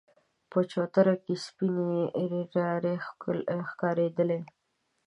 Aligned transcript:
په 0.51 0.59
چوتره 0.71 1.13
کې 1.23 1.33
سپينې 1.45 1.89
ريتاړې 2.31 2.95
ښکارېدلې. 3.69 4.39